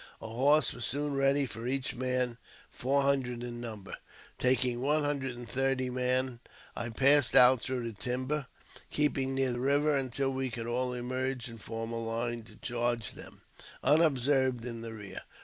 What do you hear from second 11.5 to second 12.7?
form a line to